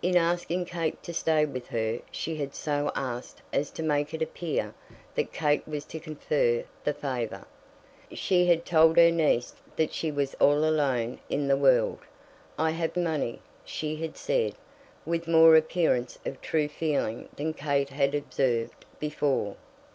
In 0.00 0.16
asking 0.16 0.64
Kate 0.64 1.02
to 1.02 1.12
stay 1.12 1.44
with 1.44 1.66
her 1.68 1.98
she 2.10 2.36
had 2.36 2.54
so 2.54 2.90
asked 2.94 3.42
as 3.52 3.70
to 3.72 3.82
make 3.82 4.14
it 4.14 4.22
appear 4.22 4.72
that 5.14 5.30
Kate 5.30 5.68
was 5.68 5.84
to 5.84 6.00
confer 6.00 6.64
the 6.84 6.94
favour. 6.94 7.44
She 8.10 8.46
had 8.46 8.64
told 8.64 8.96
her 8.96 9.10
niece 9.10 9.54
that 9.76 9.92
she 9.92 10.10
was 10.10 10.32
all 10.36 10.64
alone 10.64 11.20
in 11.28 11.48
the 11.48 11.56
world. 11.58 11.98
"I 12.58 12.70
have 12.70 12.96
money," 12.96 13.42
she 13.62 13.96
had 13.96 14.16
said, 14.16 14.54
with 15.04 15.28
more 15.28 15.54
appearance 15.54 16.18
of 16.24 16.40
true 16.40 16.68
feeling 16.68 17.28
than 17.36 17.52
Kate 17.52 17.90
had 17.90 18.14
observed 18.14 18.86
before. 18.98 19.54